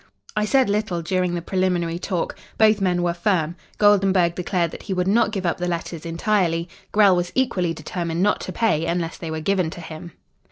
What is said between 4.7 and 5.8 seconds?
that he would not give up the